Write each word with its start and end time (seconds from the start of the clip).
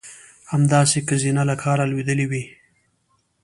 همداسې 0.53 0.99
که 1.07 1.15
زینه 1.21 1.43
له 1.49 1.55
کاره 1.63 1.83
لوېدلې 1.91 2.25
وای. 2.31 2.45